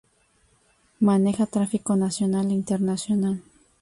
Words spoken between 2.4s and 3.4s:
e internacional.